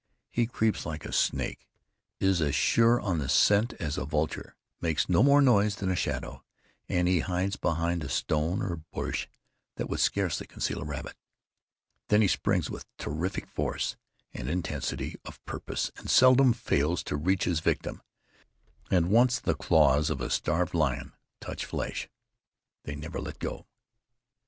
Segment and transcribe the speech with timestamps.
[0.31, 1.67] He creeps like a snake,
[2.19, 5.95] is as sure on the scent as a vulture, makes no more noise than a
[5.95, 6.43] shadow,
[6.89, 9.27] and he hides behind a stone or bush
[9.75, 11.15] that would scarcely conceal a rabbit.
[12.07, 13.95] Then he springs with terrific force,
[14.33, 18.01] and intensity of purpose, and seldom fails to reach his victim,
[18.89, 22.09] and once the claws of a starved lion touch flesh,
[22.85, 23.67] they never let go.